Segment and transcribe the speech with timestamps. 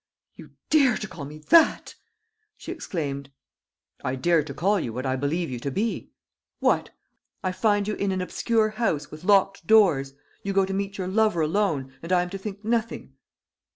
[0.33, 1.93] "You dare to call me that!"
[2.57, 3.29] she exclaimed.
[4.03, 6.09] "I dare to call you what I believe you to be.
[6.57, 6.89] What!
[7.43, 11.07] I find you in an obscure house, with locked doors; you go to meet your
[11.07, 13.13] lover alone; and I am to think nothing!"